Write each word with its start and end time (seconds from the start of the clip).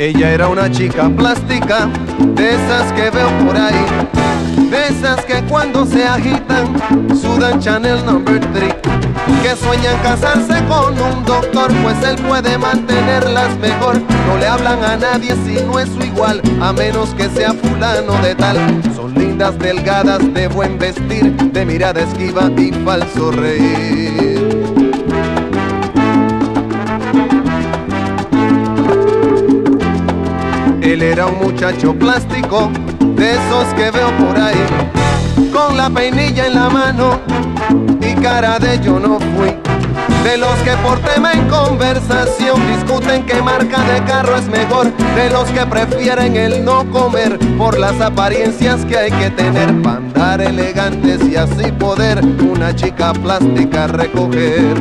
Ella 0.00 0.30
era 0.30 0.48
una 0.48 0.70
chica 0.70 1.10
plástica, 1.10 1.86
de 2.34 2.54
esas 2.54 2.90
que 2.94 3.10
veo 3.10 3.28
por 3.44 3.54
ahí, 3.54 3.84
de 4.70 4.88
esas 4.88 5.22
que 5.26 5.42
cuando 5.42 5.84
se 5.84 6.06
agitan 6.06 6.74
sudan 7.20 7.60
Chanel 7.60 8.02
Number 8.06 8.40
3, 8.40 8.74
que 9.42 9.56
sueñan 9.56 9.98
casarse 10.02 10.64
con 10.68 10.98
un 10.98 11.22
doctor, 11.26 11.70
pues 11.82 12.02
él 12.02 12.16
puede 12.26 12.56
mantenerlas 12.56 13.54
mejor. 13.58 14.00
No 14.26 14.38
le 14.38 14.46
hablan 14.46 14.82
a 14.82 14.96
nadie 14.96 15.36
si 15.44 15.62
no 15.66 15.78
es 15.78 15.90
su 15.90 16.00
igual, 16.00 16.40
a 16.62 16.72
menos 16.72 17.10
que 17.10 17.28
sea 17.28 17.52
fulano 17.52 18.14
de 18.22 18.34
tal. 18.36 18.56
Son 18.96 19.12
lindas, 19.12 19.58
delgadas, 19.58 20.32
de 20.32 20.48
buen 20.48 20.78
vestir, 20.78 21.36
de 21.36 21.66
mirada 21.66 22.00
esquiva 22.00 22.50
y 22.56 22.72
falso 22.72 23.32
reír. 23.32 24.39
Él 30.82 31.02
era 31.02 31.26
un 31.26 31.38
muchacho 31.38 31.94
plástico, 31.94 32.70
de 33.00 33.32
esos 33.32 33.66
que 33.74 33.90
veo 33.90 34.10
por 34.16 34.38
ahí, 34.40 34.56
con 35.52 35.76
la 35.76 35.90
peinilla 35.90 36.46
en 36.46 36.54
la 36.54 36.70
mano 36.70 37.20
y 38.00 38.14
cara 38.20 38.58
de 38.58 38.80
yo 38.80 38.98
no 38.98 39.18
fui. 39.18 39.54
De 40.24 40.38
los 40.38 40.54
que 40.60 40.72
por 40.82 40.98
tema 41.00 41.32
en 41.32 41.48
conversación 41.48 42.60
discuten 42.66 43.24
qué 43.24 43.42
marca 43.42 43.82
de 43.84 44.02
carro 44.04 44.36
es 44.36 44.46
mejor. 44.48 44.92
De 45.14 45.30
los 45.30 45.48
que 45.50 45.64
prefieren 45.66 46.36
el 46.36 46.64
no 46.64 46.90
comer 46.90 47.38
por 47.58 47.78
las 47.78 48.00
apariencias 48.00 48.84
que 48.84 48.96
hay 48.96 49.10
que 49.10 49.30
tener 49.30 49.82
para 49.82 49.96
andar 49.96 50.40
elegantes 50.40 51.20
y 51.26 51.36
así 51.36 51.72
poder 51.72 52.22
una 52.22 52.74
chica 52.74 53.12
plástica 53.12 53.86
recoger. 53.86 54.74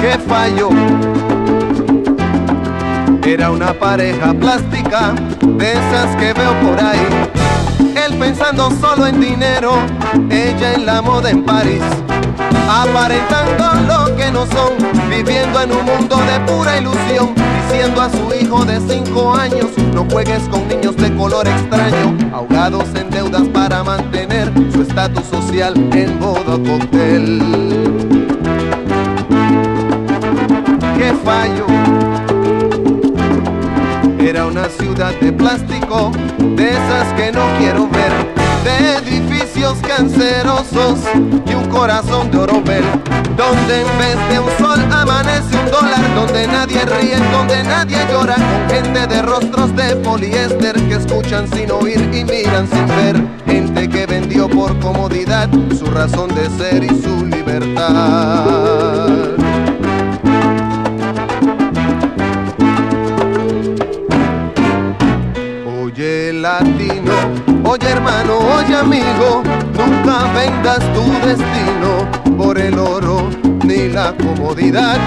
¿Qué 0.00 0.18
fallo? 0.28 0.70
Era 3.28 3.50
una 3.50 3.74
pareja 3.74 4.32
plástica, 4.32 5.12
de 5.42 5.72
esas 5.72 6.16
que 6.16 6.32
veo 6.32 6.50
por 6.60 6.82
ahí. 6.82 7.06
Él 7.94 8.16
pensando 8.18 8.70
solo 8.80 9.06
en 9.06 9.20
dinero, 9.20 9.74
ella 10.30 10.72
en 10.72 10.86
la 10.86 11.02
moda 11.02 11.28
en 11.28 11.44
París. 11.44 11.82
Aparentando 12.66 13.82
lo 13.86 14.16
que 14.16 14.30
no 14.30 14.46
son, 14.46 14.72
viviendo 15.10 15.60
en 15.60 15.72
un 15.72 15.84
mundo 15.84 16.16
de 16.16 16.40
pura 16.50 16.78
ilusión. 16.78 17.34
Diciendo 17.68 18.00
a 18.00 18.08
su 18.08 18.32
hijo 18.34 18.64
de 18.64 18.80
cinco 18.80 19.34
años, 19.34 19.76
no 19.92 20.06
juegues 20.10 20.48
con 20.48 20.66
niños 20.66 20.96
de 20.96 21.14
color 21.14 21.46
extraño. 21.46 22.16
Ahogados 22.32 22.88
en 22.94 23.10
deudas 23.10 23.46
para 23.48 23.84
mantener 23.84 24.50
su 24.72 24.80
estatus 24.80 25.24
social 25.26 25.74
en 25.92 26.18
modo 26.18 26.62
cóctel. 26.62 27.42
¡Qué 30.96 31.12
fallo! 31.22 31.97
Ciudad 34.76 35.14
de 35.20 35.32
plástico, 35.32 36.12
de 36.38 36.70
esas 36.70 37.12
que 37.14 37.32
no 37.32 37.46
quiero 37.58 37.88
ver, 37.88 38.12
de 38.64 38.98
edificios 38.98 39.78
cancerosos 39.78 40.98
y 41.46 41.54
un 41.54 41.64
corazón 41.68 42.30
de 42.30 42.38
oro 42.38 42.60
ver, 42.62 42.84
donde 43.36 43.80
en 43.80 43.98
vez 43.98 44.16
de 44.28 44.38
un 44.38 44.50
sol 44.58 44.80
amanece 44.92 45.56
un 45.56 45.70
dólar, 45.70 46.14
donde 46.14 46.46
nadie 46.46 46.84
ríe, 46.84 47.16
donde 47.32 47.64
nadie 47.64 47.96
llora, 48.12 48.34
con 48.34 48.68
gente 48.68 49.06
de 49.06 49.22
rostros 49.22 49.74
de 49.74 49.96
poliéster 49.96 50.74
que 50.74 50.94
escuchan 50.94 51.48
sin 51.52 51.70
oír 51.70 52.00
y 52.12 52.24
miran 52.24 52.68
sin 52.68 52.86
ver, 52.88 53.16
gente 53.46 53.88
que 53.88 54.06
vendió 54.06 54.48
por 54.48 54.78
comodidad 54.80 55.48
su 55.78 55.86
razón 55.86 56.28
de 56.34 56.50
ser 56.58 56.84
y 56.84 56.88
su 56.88 57.24
libertad. 57.26 57.88
Oye 67.68 67.88
hermano, 67.90 68.38
oye 68.56 68.74
amigo, 68.74 69.42
nunca 69.76 70.32
vendas 70.32 70.80
tu 70.94 71.04
destino 71.26 72.36
por 72.36 72.58
el 72.58 72.78
oro 72.78 73.28
ni 73.64 73.88
la 73.88 74.14
comodidad. 74.14 74.98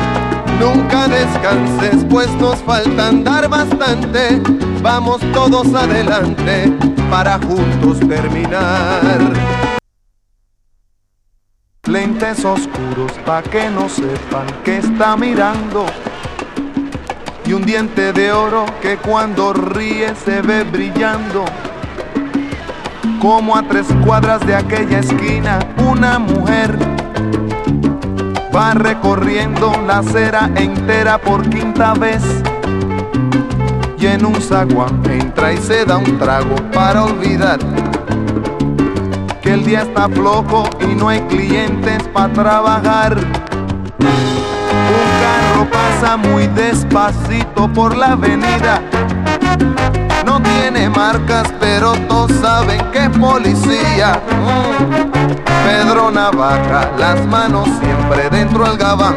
Nunca 0.60 1.08
descanses, 1.08 2.06
pues 2.08 2.30
nos 2.36 2.58
falta 2.60 3.08
andar 3.08 3.50
bastante. 3.50 4.40
Vamos 4.84 5.20
todos 5.34 5.74
adelante 5.74 6.72
para 7.10 7.40
juntos 7.40 8.00
terminar. 8.08 9.20
Lentes 11.88 12.46
oscuros 12.46 13.12
pa' 13.26 13.42
que 13.42 13.70
no 13.72 13.90
sepan 13.90 14.46
que 14.64 14.78
está 14.78 15.18
mirando. 15.18 15.88
Y 17.44 17.54
un 17.54 17.66
diente 17.66 18.14
de 18.14 18.32
oro 18.32 18.66
que 18.84 18.98
cuando 18.98 19.52
ríe 19.52 20.14
se 20.14 20.44
ve 20.44 20.64
brillando. 20.64 21.44
Como 23.22 23.56
a 23.56 23.62
tres 23.62 23.86
cuadras 24.04 24.44
de 24.48 24.56
aquella 24.56 24.98
esquina, 24.98 25.60
una 25.78 26.18
mujer 26.18 26.76
va 28.54 28.74
recorriendo 28.74 29.72
la 29.86 30.00
acera 30.00 30.50
entera 30.56 31.20
por 31.20 31.48
quinta 31.48 31.94
vez. 31.94 32.24
Y 34.00 34.08
en 34.08 34.26
un 34.26 34.42
zaguán 34.42 35.04
entra 35.08 35.54
y 35.54 35.58
se 35.58 35.86
da 35.86 35.98
un 35.98 36.18
trago 36.18 36.56
para 36.74 37.04
olvidar 37.04 37.60
que 39.44 39.54
el 39.54 39.66
día 39.66 39.84
está 39.84 40.10
flojo 40.10 40.68
y 40.82 40.96
no 40.96 41.10
hay 41.10 41.22
clientes 41.22 42.02
para 42.12 42.34
trabajar. 42.34 43.18
Un 44.00 45.06
carro 45.22 45.68
pasa 45.70 46.18
muy 46.18 46.48
despacito 46.48 47.72
por 47.72 47.96
la 47.96 48.14
avenida. 48.14 48.82
No 50.26 50.42
tiene 50.42 50.90
marcas, 50.90 51.52
pero 51.60 51.94
todos 52.08 52.32
saben 52.42 52.80
que 52.92 53.06
es 53.06 53.10
policía. 53.10 54.20
Pedro 55.66 56.12
Navaja, 56.12 56.92
las 56.98 57.26
manos 57.28 57.68
siempre 57.80 58.30
dentro 58.30 58.66
del 58.66 58.78
gabán. 58.78 59.16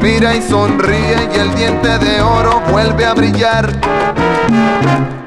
Mira 0.00 0.34
y 0.34 0.42
sonríe 0.42 1.30
y 1.32 1.38
el 1.38 1.54
diente 1.54 1.98
de 1.98 2.20
oro 2.20 2.60
vuelve 2.70 3.06
a 3.06 3.14
brillar. 3.14 3.72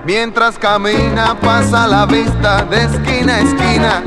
Mientras 0.05 0.57
camina 0.59 1.35
pasa 1.39 1.87
la 1.87 2.05
vista 2.05 2.63
de 2.65 2.83
esquina 2.83 3.35
a 3.35 3.39
esquina. 3.39 4.03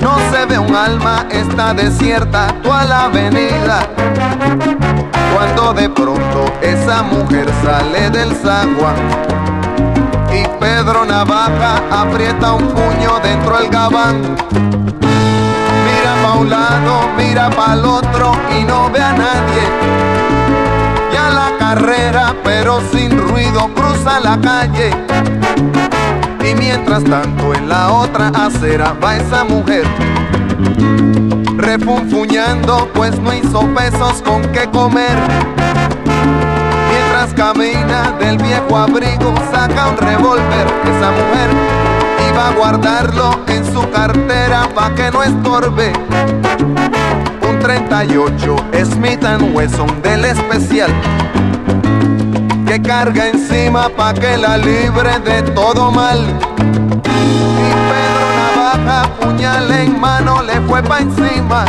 No 0.00 0.16
se 0.30 0.46
ve 0.46 0.58
un 0.58 0.74
alma, 0.74 1.26
está 1.30 1.74
desierta 1.74 2.54
toda 2.62 2.84
la 2.84 3.04
avenida. 3.04 3.86
Esa 6.62 7.02
mujer 7.02 7.46
sale 7.62 8.10
del 8.10 8.34
zaguán 8.34 8.96
y 10.32 10.46
Pedro 10.60 11.04
Navaja 11.04 11.80
aprieta 11.90 12.52
un 12.52 12.68
puño 12.68 13.20
dentro 13.22 13.58
del 13.58 13.70
gabán. 13.70 14.22
Mira 15.86 16.14
pa' 16.22 16.34
un 16.38 16.50
lado, 16.50 17.08
mira 17.16 17.50
pa' 17.50 17.74
el 17.74 17.84
otro 17.84 18.32
y 18.58 18.64
no 18.64 18.90
ve 18.90 19.00
a 19.00 19.12
nadie. 19.12 19.62
Ya 21.12 21.30
la 21.30 21.56
carrera, 21.58 22.34
pero 22.44 22.80
sin 22.92 23.16
ruido, 23.16 23.68
cruza 23.74 24.20
la 24.20 24.38
calle. 24.40 24.90
Y 26.44 26.54
mientras 26.54 27.04
tanto 27.04 27.54
en 27.54 27.68
la 27.68 27.92
otra 27.92 28.28
acera 28.28 28.94
va 29.02 29.16
esa 29.16 29.42
mujer 29.44 29.84
Refunfuñando 31.56 32.88
pues 32.94 33.18
no 33.18 33.34
hizo 33.34 33.60
pesos 33.74 34.22
con 34.22 34.42
qué 34.52 34.68
comer 34.70 35.16
Camina 37.34 38.12
del 38.18 38.38
viejo 38.38 38.76
abrigo 38.76 39.34
saca 39.52 39.88
un 39.88 39.96
revólver 39.96 40.66
Esa 40.84 41.10
mujer 41.10 41.50
iba 42.30 42.48
a 42.48 42.52
guardarlo 42.52 43.40
en 43.48 43.64
su 43.72 43.88
cartera 43.90 44.68
pa' 44.74 44.94
que 44.94 45.10
no 45.10 45.22
estorbe 45.22 45.92
Un 47.48 47.58
38 47.58 48.56
Smith 48.84 49.24
Wesson 49.54 50.02
del 50.02 50.24
especial 50.24 50.92
que 52.66 52.82
carga 52.82 53.28
encima 53.28 53.88
pa' 53.88 54.12
que 54.12 54.36
la 54.36 54.58
libre 54.58 55.18
de 55.20 55.42
todo 55.52 55.92
mal. 55.92 56.18
Y 56.18 57.68
Pedro 57.90 58.26
Navaja, 58.36 59.08
puñal 59.20 59.70
en 59.70 60.00
mano, 60.00 60.42
le 60.42 60.60
fue 60.62 60.82
pa' 60.82 60.98
encima. 60.98 61.64